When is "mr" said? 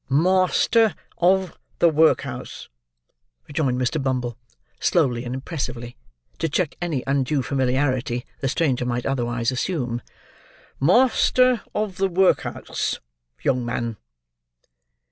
3.79-4.01